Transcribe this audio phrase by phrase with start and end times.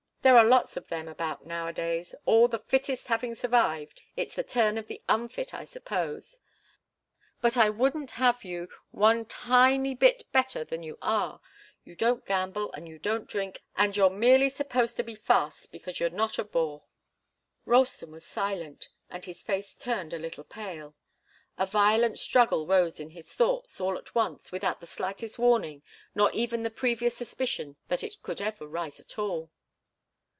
[0.23, 4.77] There are lots of them about nowadays all the fittest having survived, it's the turn
[4.77, 6.39] of the unfit, I suppose.
[7.41, 11.41] But I wouldn't have you one little tiny bit better than you are.
[11.83, 15.99] You don't gamble, and you don't drink, and you're merely supposed to be fast because
[15.99, 16.83] you're not a bore."
[17.65, 20.95] Ralston was silent, and his face turned a little pale.
[21.57, 25.81] A violent struggle arose in his thoughts, all at once, without the slightest warning
[26.13, 29.49] nor even the previous suspicion that it could ever arise at all.